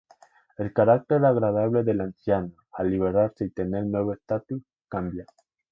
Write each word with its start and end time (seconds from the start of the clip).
El 0.57 0.73
carácter 0.73 1.23
agradable 1.25 1.83
del 1.83 2.01
anciano, 2.01 2.53
al 2.71 2.89
liberarse 2.89 3.45
y 3.45 3.51
tener 3.51 3.85
nuevo 3.85 4.13
estatus, 4.13 4.63
cambia. 4.89 5.25